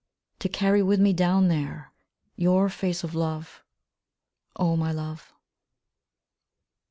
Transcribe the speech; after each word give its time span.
To 0.39 0.49
carry 0.49 0.81
with 0.81 0.99
me 0.99 1.13
down 1.13 1.47
there 1.47 1.93
Your 2.35 2.69
face 2.69 3.03
of 3.03 3.13
love, 3.13 3.61
O 4.55 4.75
my 4.75 4.91
love. 4.91 5.31